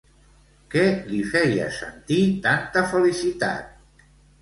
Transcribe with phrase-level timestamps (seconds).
[0.75, 2.19] Què li feia sentir
[2.49, 4.05] tanta felicitat?